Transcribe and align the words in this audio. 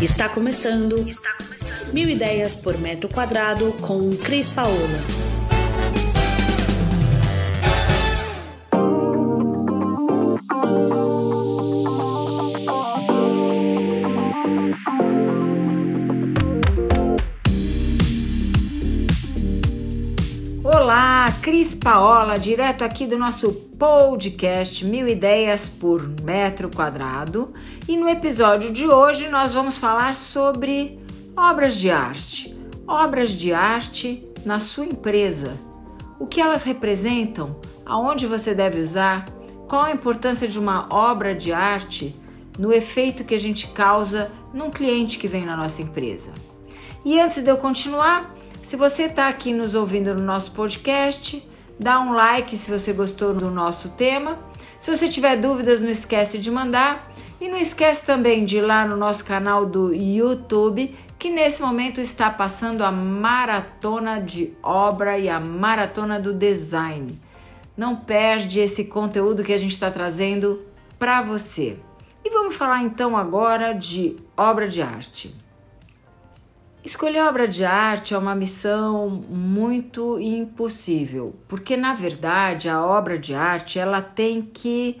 Está 0.00 0.28
começando. 0.28 1.08
Está 1.08 1.32
começando. 1.34 1.92
Mil 1.92 2.08
ideias 2.08 2.54
por 2.54 2.78
metro 2.78 3.08
quadrado 3.08 3.72
com 3.80 4.16
Cris 4.16 4.48
Paola. 4.48 5.27
Cris 21.48 21.74
Paola, 21.74 22.38
direto 22.38 22.84
aqui 22.84 23.06
do 23.06 23.16
nosso 23.16 23.50
podcast 23.78 24.84
Mil 24.84 25.08
Ideias 25.08 25.66
por 25.66 26.06
Metro 26.22 26.68
Quadrado. 26.68 27.54
E 27.88 27.96
no 27.96 28.06
episódio 28.06 28.70
de 28.70 28.86
hoje 28.86 29.30
nós 29.30 29.54
vamos 29.54 29.78
falar 29.78 30.14
sobre 30.14 31.00
obras 31.34 31.74
de 31.76 31.90
arte. 31.90 32.54
Obras 32.86 33.30
de 33.30 33.54
arte 33.54 34.28
na 34.44 34.60
sua 34.60 34.84
empresa. 34.84 35.58
O 36.20 36.26
que 36.26 36.38
elas 36.38 36.64
representam? 36.64 37.56
Aonde 37.86 38.26
você 38.26 38.54
deve 38.54 38.82
usar? 38.82 39.24
Qual 39.66 39.84
a 39.84 39.90
importância 39.90 40.46
de 40.46 40.58
uma 40.58 40.86
obra 40.90 41.34
de 41.34 41.50
arte 41.50 42.14
no 42.58 42.70
efeito 42.70 43.24
que 43.24 43.34
a 43.34 43.40
gente 43.40 43.68
causa 43.68 44.30
num 44.52 44.68
cliente 44.68 45.18
que 45.18 45.26
vem 45.26 45.46
na 45.46 45.56
nossa 45.56 45.80
empresa? 45.80 46.30
E 47.06 47.18
antes 47.18 47.42
de 47.42 47.50
eu 47.50 47.56
continuar, 47.56 48.36
se 48.68 48.76
você 48.76 49.04
está 49.04 49.28
aqui 49.28 49.54
nos 49.54 49.74
ouvindo 49.74 50.14
no 50.14 50.20
nosso 50.20 50.52
podcast, 50.52 51.42
dá 51.80 51.98
um 52.00 52.12
like 52.12 52.54
se 52.54 52.70
você 52.70 52.92
gostou 52.92 53.32
do 53.32 53.50
nosso 53.50 53.88
tema. 53.88 54.38
Se 54.78 54.94
você 54.94 55.08
tiver 55.08 55.38
dúvidas, 55.38 55.80
não 55.80 55.88
esquece 55.88 56.36
de 56.36 56.50
mandar. 56.50 57.10
E 57.40 57.48
não 57.48 57.56
esquece 57.56 58.04
também 58.04 58.44
de 58.44 58.58
ir 58.58 58.60
lá 58.60 58.86
no 58.86 58.94
nosso 58.94 59.24
canal 59.24 59.64
do 59.64 59.94
YouTube, 59.94 60.94
que 61.18 61.30
nesse 61.30 61.62
momento 61.62 61.98
está 61.98 62.28
passando 62.28 62.84
a 62.84 62.92
maratona 62.92 64.20
de 64.20 64.52
obra 64.62 65.18
e 65.18 65.30
a 65.30 65.40
maratona 65.40 66.20
do 66.20 66.34
design. 66.34 67.18
Não 67.74 67.96
perde 67.96 68.60
esse 68.60 68.84
conteúdo 68.84 69.42
que 69.42 69.54
a 69.54 69.58
gente 69.58 69.72
está 69.72 69.90
trazendo 69.90 70.60
para 70.98 71.22
você. 71.22 71.78
E 72.22 72.28
vamos 72.28 72.54
falar 72.54 72.82
então 72.82 73.16
agora 73.16 73.72
de 73.72 74.16
obra 74.36 74.68
de 74.68 74.82
arte. 74.82 75.47
Escolher 76.88 77.20
obra 77.20 77.46
de 77.46 77.66
arte 77.66 78.14
é 78.14 78.18
uma 78.18 78.34
missão 78.34 79.10
muito 79.10 80.18
impossível, 80.18 81.36
porque 81.46 81.76
na 81.76 81.92
verdade 81.92 82.66
a 82.66 82.82
obra 82.82 83.18
de 83.18 83.34
arte 83.34 83.78
ela 83.78 84.00
tem 84.00 84.40
que 84.40 84.96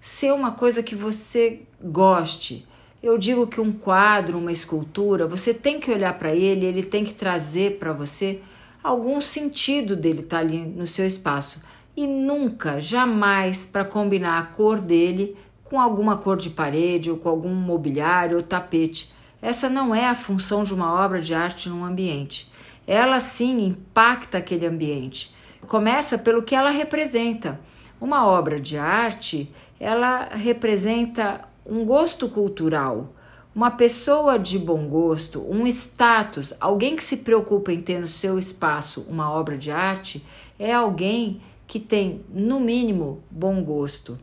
ser 0.00 0.32
uma 0.32 0.50
coisa 0.50 0.82
que 0.82 0.96
você 0.96 1.62
goste. 1.80 2.66
Eu 3.00 3.16
digo 3.16 3.46
que 3.46 3.60
um 3.60 3.70
quadro, 3.70 4.38
uma 4.38 4.50
escultura, 4.50 5.24
você 5.24 5.54
tem 5.54 5.78
que 5.78 5.88
olhar 5.88 6.18
para 6.18 6.34
ele, 6.34 6.66
ele 6.66 6.82
tem 6.82 7.04
que 7.04 7.14
trazer 7.14 7.78
para 7.78 7.92
você 7.92 8.40
algum 8.82 9.20
sentido 9.20 9.94
dele 9.94 10.22
estar 10.22 10.38
tá 10.38 10.42
ali 10.42 10.58
no 10.58 10.84
seu 10.84 11.06
espaço. 11.06 11.62
E 11.96 12.08
nunca, 12.08 12.80
jamais 12.80 13.64
para 13.64 13.84
combinar 13.84 14.40
a 14.40 14.46
cor 14.46 14.80
dele 14.80 15.36
com 15.62 15.80
alguma 15.80 16.16
cor 16.16 16.36
de 16.36 16.50
parede 16.50 17.08
ou 17.08 17.18
com 17.18 17.28
algum 17.28 17.54
mobiliário 17.54 18.36
ou 18.36 18.42
tapete 18.42 19.16
essa 19.40 19.68
não 19.68 19.94
é 19.94 20.06
a 20.06 20.14
função 20.14 20.64
de 20.64 20.74
uma 20.74 20.92
obra 20.92 21.20
de 21.20 21.34
arte 21.34 21.68
num 21.68 21.84
ambiente. 21.84 22.50
Ela 22.86 23.20
sim 23.20 23.66
impacta 23.66 24.38
aquele 24.38 24.66
ambiente. 24.66 25.34
Começa 25.66 26.18
pelo 26.18 26.42
que 26.42 26.54
ela 26.54 26.70
representa. 26.70 27.60
Uma 28.00 28.26
obra 28.26 28.60
de 28.60 28.76
arte, 28.76 29.52
ela 29.78 30.28
representa 30.32 31.48
um 31.66 31.84
gosto 31.84 32.28
cultural, 32.28 33.12
uma 33.54 33.70
pessoa 33.70 34.38
de 34.38 34.58
bom 34.58 34.86
gosto, 34.88 35.44
um 35.50 35.66
status, 35.66 36.54
alguém 36.60 36.94
que 36.94 37.02
se 37.02 37.18
preocupa 37.18 37.72
em 37.72 37.82
ter 37.82 38.00
no 38.00 38.06
seu 38.06 38.38
espaço 38.38 39.04
uma 39.08 39.30
obra 39.30 39.58
de 39.58 39.70
arte, 39.70 40.24
é 40.58 40.72
alguém 40.72 41.40
que 41.66 41.78
tem, 41.78 42.24
no 42.32 42.58
mínimo, 42.60 43.22
bom 43.30 43.62
gosto. 43.62 44.18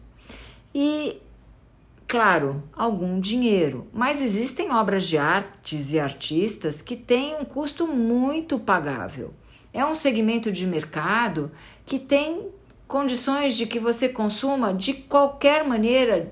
E 0.73 1.21
claro, 2.07 2.63
algum 2.75 3.19
dinheiro, 3.19 3.87
mas 3.93 4.21
existem 4.21 4.71
obras 4.71 5.05
de 5.05 5.17
artes 5.17 5.91
e 5.91 5.99
artistas 5.99 6.81
que 6.81 6.95
têm 6.95 7.35
um 7.39 7.45
custo 7.45 7.87
muito 7.87 8.59
pagável. 8.59 9.33
É 9.73 9.85
um 9.85 9.95
segmento 9.95 10.51
de 10.51 10.65
mercado 10.65 11.51
que 11.85 11.99
tem 11.99 12.47
condições 12.87 13.57
de 13.57 13.65
que 13.65 13.79
você 13.79 14.07
consuma 14.07 14.73
de 14.73 14.93
qualquer 14.93 15.65
maneira 15.65 16.31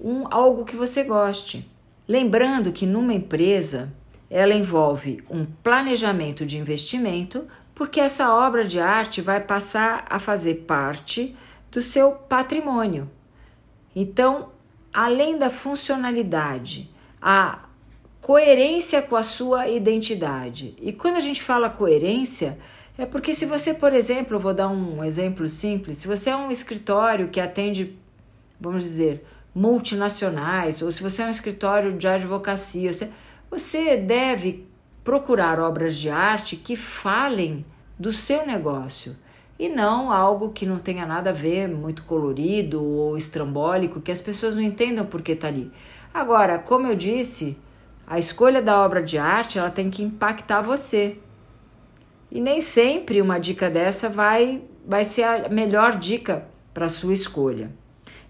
um, 0.00 0.24
algo 0.30 0.64
que 0.64 0.76
você 0.76 1.02
goste. 1.02 1.68
Lembrando 2.06 2.72
que 2.72 2.86
numa 2.86 3.14
empresa 3.14 3.92
ela 4.28 4.54
envolve 4.54 5.22
um 5.28 5.44
planejamento 5.44 6.46
de 6.46 6.58
investimento, 6.58 7.46
porque 7.74 8.00
essa 8.00 8.34
obra 8.34 8.64
de 8.64 8.78
arte 8.78 9.20
vai 9.20 9.40
passar 9.40 10.04
a 10.08 10.18
fazer 10.18 10.64
parte 10.66 11.36
do 11.70 11.80
seu 11.80 12.12
patrimônio. 12.12 13.10
Então, 13.94 14.51
além 14.92 15.38
da 15.38 15.48
funcionalidade, 15.48 16.90
a 17.20 17.60
coerência 18.20 19.00
com 19.02 19.16
a 19.16 19.22
sua 19.22 19.68
identidade. 19.68 20.74
E 20.80 20.92
quando 20.92 21.16
a 21.16 21.20
gente 21.20 21.42
fala 21.42 21.70
coerência, 21.70 22.58
é 22.98 23.06
porque 23.06 23.32
se 23.32 23.46
você, 23.46 23.72
por 23.72 23.92
exemplo, 23.92 24.38
vou 24.38 24.52
dar 24.52 24.68
um 24.68 25.02
exemplo 25.02 25.48
simples, 25.48 25.98
se 25.98 26.06
você 26.06 26.30
é 26.30 26.36
um 26.36 26.50
escritório 26.50 27.28
que 27.28 27.40
atende, 27.40 27.96
vamos 28.60 28.82
dizer, 28.82 29.26
multinacionais, 29.54 30.82
ou 30.82 30.90
se 30.90 31.02
você 31.02 31.22
é 31.22 31.26
um 31.26 31.30
escritório 31.30 31.96
de 31.96 32.06
advocacia, 32.06 32.92
você, 32.92 33.10
você 33.50 33.96
deve 33.96 34.66
procurar 35.02 35.58
obras 35.58 35.96
de 35.96 36.08
arte 36.08 36.56
que 36.56 36.76
falem 36.76 37.64
do 37.98 38.12
seu 38.12 38.46
negócio 38.46 39.16
e 39.62 39.68
não 39.68 40.10
algo 40.10 40.50
que 40.50 40.66
não 40.66 40.80
tenha 40.80 41.06
nada 41.06 41.30
a 41.30 41.32
ver, 41.32 41.68
muito 41.68 42.02
colorido 42.02 42.82
ou 42.82 43.16
estrambólico, 43.16 44.00
que 44.00 44.10
as 44.10 44.20
pessoas 44.20 44.56
não 44.56 44.60
entendam 44.60 45.06
por 45.06 45.22
que 45.22 45.30
está 45.30 45.46
ali. 45.46 45.70
Agora, 46.12 46.58
como 46.58 46.88
eu 46.88 46.96
disse, 46.96 47.56
a 48.04 48.18
escolha 48.18 48.60
da 48.60 48.84
obra 48.84 49.00
de 49.00 49.18
arte 49.18 49.60
ela 49.60 49.70
tem 49.70 49.88
que 49.88 50.02
impactar 50.02 50.62
você. 50.62 51.16
E 52.28 52.40
nem 52.40 52.60
sempre 52.60 53.22
uma 53.22 53.38
dica 53.38 53.70
dessa 53.70 54.08
vai, 54.08 54.64
vai 54.84 55.04
ser 55.04 55.22
a 55.22 55.48
melhor 55.48 55.96
dica 55.96 56.44
para 56.74 56.88
sua 56.88 57.12
escolha. 57.12 57.70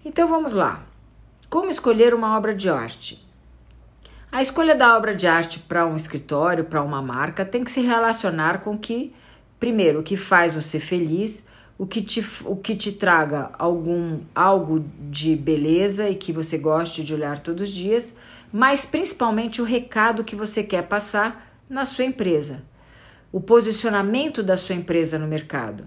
Então 0.05 0.27
vamos 0.27 0.53
lá. 0.53 0.83
Como 1.49 1.71
escolher 1.71 2.13
uma 2.13 2.37
obra 2.37 2.53
de 2.53 2.69
arte? 2.69 3.27
A 4.31 4.39
escolha 4.39 4.75
da 4.75 4.95
obra 4.95 5.15
de 5.15 5.25
arte 5.25 5.57
para 5.61 5.83
um 5.83 5.95
escritório, 5.95 6.65
para 6.65 6.83
uma 6.83 7.01
marca, 7.01 7.43
tem 7.43 7.63
que 7.63 7.71
se 7.71 7.81
relacionar 7.81 8.61
com 8.61 8.75
o 8.75 8.77
que 8.77 9.15
primeiro, 9.63 10.01
o 10.01 10.03
que 10.03 10.17
faz 10.17 10.55
você 10.55 10.77
feliz, 10.77 11.47
o 11.77 11.87
que 11.87 12.01
te, 12.01 12.21
o 12.43 12.57
que 12.57 12.75
te 12.75 12.91
traga 12.91 13.49
algum 13.57 14.19
algo 14.35 14.83
de 15.09 15.37
beleza 15.37 16.09
e 16.09 16.15
que 16.15 16.33
você 16.33 16.57
goste 16.57 17.01
de 17.01 17.13
olhar 17.13 17.39
todos 17.39 17.69
os 17.69 17.73
dias, 17.73 18.17
mas 18.51 18.85
principalmente 18.85 19.61
o 19.61 19.63
recado 19.63 20.25
que 20.25 20.35
você 20.35 20.63
quer 20.63 20.83
passar 20.83 21.49
na 21.69 21.85
sua 21.85 22.03
empresa, 22.03 22.61
o 23.31 23.39
posicionamento 23.39 24.43
da 24.43 24.57
sua 24.57 24.75
empresa 24.75 25.17
no 25.17 25.27
mercado. 25.27 25.85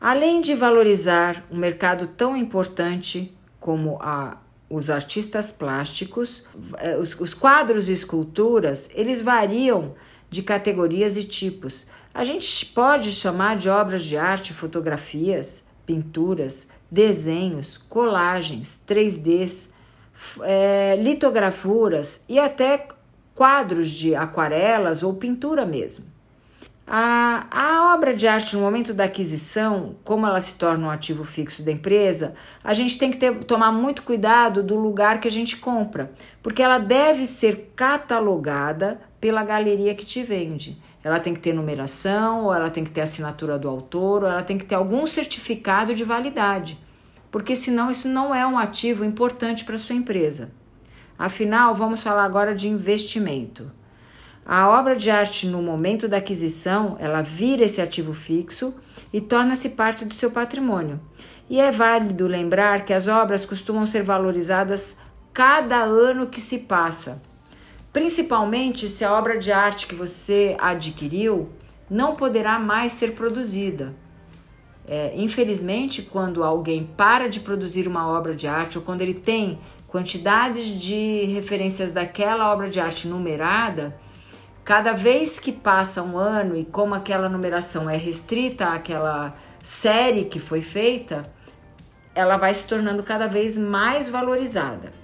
Além 0.00 0.40
de 0.40 0.54
valorizar 0.54 1.44
um 1.50 1.58
mercado 1.58 2.06
tão 2.06 2.34
importante 2.34 3.30
como 3.60 3.98
a, 4.00 4.38
os 4.70 4.88
artistas 4.88 5.52
plásticos, 5.52 6.44
eh, 6.78 6.96
os, 6.96 7.14
os 7.20 7.34
quadros 7.34 7.90
e 7.90 7.92
esculturas, 7.92 8.88
eles 8.94 9.20
variam 9.20 9.92
de 10.32 10.42
categorias 10.42 11.18
e 11.18 11.24
tipos. 11.24 11.86
A 12.12 12.24
gente 12.24 12.64
pode 12.66 13.12
chamar 13.12 13.56
de 13.56 13.68
obras 13.68 14.02
de 14.02 14.16
arte 14.16 14.54
fotografias, 14.54 15.68
pinturas, 15.84 16.68
desenhos, 16.90 17.76
colagens, 17.76 18.80
3Ds, 18.88 19.68
é, 20.42 20.96
litografuras 20.96 22.24
e 22.26 22.38
até 22.38 22.88
quadros 23.34 23.90
de 23.90 24.14
aquarelas 24.14 25.02
ou 25.02 25.12
pintura 25.14 25.66
mesmo. 25.66 26.06
A, 26.86 27.46
a 27.50 27.94
obra 27.94 28.14
de 28.14 28.26
arte, 28.26 28.56
no 28.56 28.62
momento 28.62 28.94
da 28.94 29.04
aquisição, 29.04 29.94
como 30.02 30.26
ela 30.26 30.40
se 30.40 30.54
torna 30.54 30.86
um 30.86 30.90
ativo 30.90 31.24
fixo 31.24 31.62
da 31.62 31.70
empresa, 31.70 32.34
a 32.64 32.72
gente 32.72 32.98
tem 32.98 33.10
que 33.10 33.18
ter, 33.18 33.44
tomar 33.44 33.70
muito 33.70 34.02
cuidado 34.02 34.62
do 34.62 34.76
lugar 34.76 35.20
que 35.20 35.28
a 35.28 35.30
gente 35.30 35.58
compra, 35.58 36.10
porque 36.42 36.62
ela 36.62 36.78
deve 36.78 37.26
ser 37.26 37.72
catalogada 37.76 39.00
pela 39.22 39.44
galeria 39.44 39.94
que 39.94 40.04
te 40.04 40.20
vende. 40.20 40.82
Ela 41.04 41.20
tem 41.20 41.32
que 41.32 41.38
ter 41.38 41.52
numeração, 41.52 42.46
ou 42.46 42.52
ela 42.52 42.68
tem 42.68 42.82
que 42.82 42.90
ter 42.90 43.02
assinatura 43.02 43.56
do 43.56 43.68
autor, 43.68 44.24
ou 44.24 44.28
ela 44.28 44.42
tem 44.42 44.58
que 44.58 44.64
ter 44.64 44.74
algum 44.74 45.06
certificado 45.06 45.94
de 45.94 46.02
validade, 46.02 46.76
porque 47.30 47.54
senão 47.54 47.88
isso 47.88 48.08
não 48.08 48.34
é 48.34 48.44
um 48.44 48.58
ativo 48.58 49.04
importante 49.04 49.64
para 49.64 49.78
sua 49.78 49.94
empresa. 49.94 50.50
Afinal, 51.16 51.72
vamos 51.72 52.02
falar 52.02 52.24
agora 52.24 52.52
de 52.52 52.66
investimento. 52.66 53.70
A 54.44 54.68
obra 54.68 54.96
de 54.96 55.08
arte 55.08 55.46
no 55.46 55.62
momento 55.62 56.08
da 56.08 56.16
aquisição, 56.16 56.96
ela 56.98 57.22
vira 57.22 57.62
esse 57.62 57.80
ativo 57.80 58.12
fixo 58.12 58.74
e 59.12 59.20
torna-se 59.20 59.68
parte 59.68 60.04
do 60.04 60.14
seu 60.14 60.32
patrimônio. 60.32 61.00
E 61.48 61.60
é 61.60 61.70
válido 61.70 62.26
lembrar 62.26 62.84
que 62.84 62.92
as 62.92 63.06
obras 63.06 63.46
costumam 63.46 63.86
ser 63.86 64.02
valorizadas 64.02 64.96
cada 65.32 65.76
ano 65.76 66.26
que 66.26 66.40
se 66.40 66.58
passa. 66.58 67.22
Principalmente 67.92 68.88
se 68.88 69.04
a 69.04 69.12
obra 69.12 69.38
de 69.38 69.52
arte 69.52 69.86
que 69.86 69.94
você 69.94 70.56
adquiriu 70.58 71.50
não 71.90 72.16
poderá 72.16 72.58
mais 72.58 72.92
ser 72.92 73.12
produzida. 73.12 73.94
É, 74.86 75.12
infelizmente, 75.14 76.02
quando 76.02 76.42
alguém 76.42 76.84
para 76.96 77.28
de 77.28 77.40
produzir 77.40 77.86
uma 77.86 78.08
obra 78.08 78.34
de 78.34 78.48
arte 78.48 78.78
ou 78.78 78.84
quando 78.84 79.02
ele 79.02 79.14
tem 79.14 79.60
quantidades 79.86 80.66
de 80.66 81.24
referências 81.26 81.92
daquela 81.92 82.50
obra 82.50 82.68
de 82.68 82.80
arte 82.80 83.06
numerada, 83.06 83.96
cada 84.64 84.92
vez 84.92 85.38
que 85.38 85.52
passa 85.52 86.02
um 86.02 86.16
ano 86.16 86.56
e 86.56 86.64
como 86.64 86.94
aquela 86.94 87.28
numeração 87.28 87.88
é 87.88 87.96
restrita 87.96 88.68
àquela 88.68 89.36
série 89.62 90.24
que 90.24 90.40
foi 90.40 90.62
feita, 90.62 91.30
ela 92.14 92.36
vai 92.36 92.52
se 92.52 92.66
tornando 92.66 93.02
cada 93.02 93.26
vez 93.26 93.56
mais 93.58 94.08
valorizada. 94.08 95.01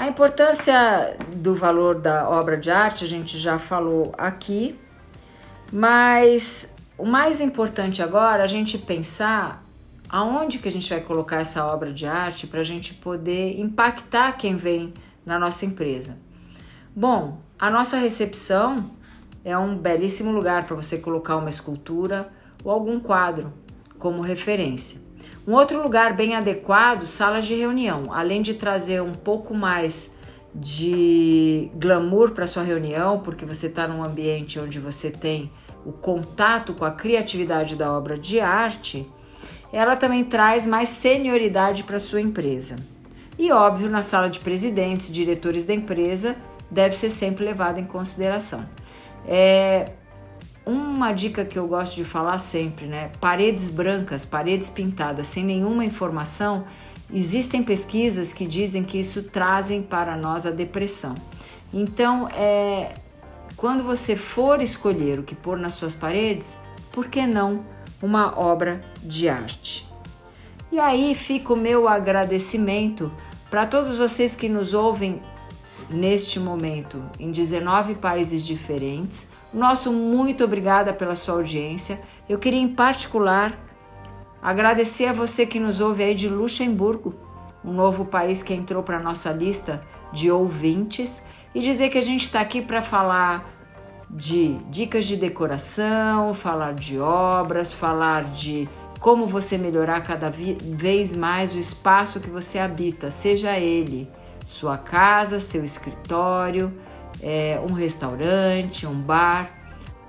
A 0.00 0.06
importância 0.06 1.14
do 1.36 1.54
valor 1.54 2.00
da 2.00 2.26
obra 2.30 2.56
de 2.56 2.70
arte 2.70 3.04
a 3.04 3.06
gente 3.06 3.36
já 3.36 3.58
falou 3.58 4.14
aqui, 4.16 4.80
mas 5.70 6.66
o 6.96 7.04
mais 7.04 7.38
importante 7.42 8.02
agora 8.02 8.40
é 8.40 8.44
a 8.44 8.46
gente 8.46 8.78
pensar 8.78 9.62
aonde 10.08 10.58
que 10.58 10.66
a 10.66 10.72
gente 10.72 10.88
vai 10.88 11.02
colocar 11.02 11.42
essa 11.42 11.66
obra 11.66 11.92
de 11.92 12.06
arte 12.06 12.46
para 12.46 12.60
a 12.60 12.64
gente 12.64 12.94
poder 12.94 13.60
impactar 13.60 14.38
quem 14.38 14.56
vem 14.56 14.94
na 15.26 15.38
nossa 15.38 15.66
empresa. 15.66 16.16
Bom, 16.96 17.38
a 17.58 17.68
nossa 17.68 17.98
recepção 17.98 18.76
é 19.44 19.56
um 19.58 19.76
belíssimo 19.76 20.32
lugar 20.32 20.64
para 20.64 20.76
você 20.76 20.96
colocar 20.96 21.36
uma 21.36 21.50
escultura 21.50 22.32
ou 22.64 22.72
algum 22.72 22.98
quadro 22.98 23.52
como 23.98 24.22
referência. 24.22 25.09
Um 25.50 25.54
outro 25.54 25.82
lugar 25.82 26.14
bem 26.14 26.36
adequado, 26.36 27.08
salas 27.08 27.44
de 27.44 27.56
reunião, 27.56 28.14
além 28.14 28.40
de 28.40 28.54
trazer 28.54 29.02
um 29.02 29.10
pouco 29.10 29.52
mais 29.52 30.08
de 30.54 31.68
glamour 31.74 32.30
para 32.30 32.46
sua 32.46 32.62
reunião, 32.62 33.18
porque 33.18 33.44
você 33.44 33.66
está 33.66 33.88
num 33.88 34.04
ambiente 34.04 34.60
onde 34.60 34.78
você 34.78 35.10
tem 35.10 35.50
o 35.84 35.90
contato 35.90 36.72
com 36.72 36.84
a 36.84 36.92
criatividade 36.92 37.74
da 37.74 37.92
obra 37.92 38.16
de 38.16 38.38
arte, 38.38 39.04
ela 39.72 39.96
também 39.96 40.22
traz 40.22 40.68
mais 40.68 40.88
senioridade 40.88 41.82
para 41.82 41.98
sua 41.98 42.20
empresa. 42.20 42.76
E 43.36 43.50
óbvio, 43.50 43.90
na 43.90 44.02
sala 44.02 44.30
de 44.30 44.38
presidentes, 44.38 45.12
diretores 45.12 45.64
da 45.64 45.74
empresa, 45.74 46.36
deve 46.70 46.94
ser 46.94 47.10
sempre 47.10 47.44
levada 47.44 47.80
em 47.80 47.84
consideração. 47.84 48.64
É, 49.26 49.94
uma 50.64 51.12
dica 51.12 51.44
que 51.44 51.58
eu 51.58 51.66
gosto 51.66 51.96
de 51.96 52.04
falar 52.04 52.38
sempre, 52.38 52.86
né? 52.86 53.10
Paredes 53.20 53.70
brancas, 53.70 54.24
paredes 54.24 54.70
pintadas 54.70 55.26
sem 55.26 55.44
nenhuma 55.44 55.84
informação, 55.84 56.64
existem 57.12 57.62
pesquisas 57.62 58.32
que 58.32 58.46
dizem 58.46 58.84
que 58.84 58.98
isso 58.98 59.22
trazem 59.22 59.82
para 59.82 60.16
nós 60.16 60.46
a 60.46 60.50
depressão. 60.50 61.14
Então, 61.72 62.28
é, 62.28 62.94
quando 63.56 63.84
você 63.84 64.16
for 64.16 64.60
escolher 64.60 65.18
o 65.18 65.22
que 65.22 65.34
pôr 65.34 65.58
nas 65.58 65.74
suas 65.74 65.94
paredes, 65.94 66.56
por 66.92 67.08
que 67.08 67.26
não 67.26 67.64
uma 68.02 68.38
obra 68.38 68.84
de 69.02 69.28
arte? 69.28 69.88
E 70.72 70.78
aí 70.78 71.14
fica 71.14 71.52
o 71.52 71.56
meu 71.56 71.88
agradecimento 71.88 73.12
para 73.50 73.66
todos 73.66 73.98
vocês 73.98 74.36
que 74.36 74.48
nos 74.48 74.74
ouvem 74.74 75.20
neste 75.88 76.38
momento 76.38 77.02
em 77.18 77.32
19 77.32 77.96
países 77.96 78.44
diferentes 78.44 79.26
nosso 79.52 79.92
muito 79.92 80.44
obrigada 80.44 80.92
pela 80.92 81.16
sua 81.16 81.34
audiência. 81.34 82.00
Eu 82.28 82.38
queria 82.38 82.60
em 82.60 82.68
particular 82.68 83.58
agradecer 84.42 85.06
a 85.06 85.12
você 85.12 85.44
que 85.44 85.58
nos 85.58 85.80
ouve 85.80 86.02
aí 86.02 86.14
de 86.14 86.28
Luxemburgo, 86.28 87.14
um 87.64 87.72
novo 87.72 88.04
país 88.04 88.42
que 88.42 88.54
entrou 88.54 88.82
para 88.82 88.98
nossa 88.98 89.30
lista 89.30 89.82
de 90.12 90.30
ouvintes, 90.30 91.22
e 91.54 91.60
dizer 91.60 91.90
que 91.90 91.98
a 91.98 92.02
gente 92.02 92.22
está 92.22 92.40
aqui 92.40 92.62
para 92.62 92.80
falar 92.80 93.48
de 94.08 94.54
dicas 94.68 95.04
de 95.04 95.16
decoração, 95.16 96.32
falar 96.34 96.74
de 96.74 96.98
obras, 96.98 97.72
falar 97.72 98.24
de 98.24 98.68
como 98.98 99.26
você 99.26 99.56
melhorar 99.56 100.02
cada 100.02 100.30
vez 100.30 101.14
mais 101.14 101.54
o 101.54 101.58
espaço 101.58 102.20
que 102.20 102.28
você 102.28 102.58
habita, 102.58 103.10
seja 103.10 103.58
ele 103.58 104.08
sua 104.46 104.76
casa, 104.76 105.38
seu 105.38 105.64
escritório, 105.64 106.72
é, 107.22 107.60
um 107.68 107.72
restaurante, 107.72 108.86
um 108.86 109.00
bar 109.00 109.50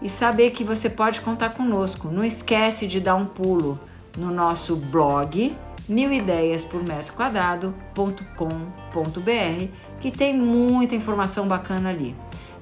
e 0.01 0.09
saber 0.09 0.51
que 0.51 0.63
você 0.63 0.89
pode 0.89 1.21
contar 1.21 1.51
conosco. 1.51 2.09
Não 2.09 2.23
esquece 2.23 2.87
de 2.87 2.99
dar 2.99 3.15
um 3.15 3.25
pulo 3.25 3.79
no 4.17 4.31
nosso 4.31 4.75
blog 4.75 5.55
mil 5.87 6.11
ideias 6.11 6.63
por 6.63 6.83
metro 6.83 7.13
quadrado.com.br 7.13 9.67
que 9.99 10.11
tem 10.11 10.35
muita 10.35 10.95
informação 10.95 11.47
bacana 11.47 11.89
ali. 11.89 12.15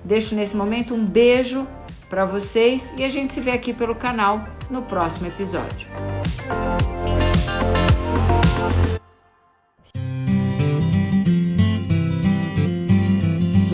Deixo 0.03 0.35
nesse 0.35 0.55
momento 0.55 0.93
um 0.93 1.05
beijo 1.05 1.67
para 2.09 2.25
vocês 2.25 2.93
e 2.97 3.03
a 3.03 3.09
gente 3.09 3.33
se 3.33 3.41
vê 3.41 3.51
aqui 3.51 3.73
pelo 3.73 3.95
canal 3.95 4.43
no 4.69 4.81
próximo 4.81 5.27
episódio. 5.27 5.87